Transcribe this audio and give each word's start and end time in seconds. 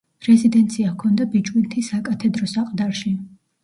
რეზიდენცია 0.27 0.93
ჰქონდა 0.95 1.29
ბიჭვინთის 1.37 1.93
საკათედრო 1.95 2.53
საყდარში. 2.59 3.19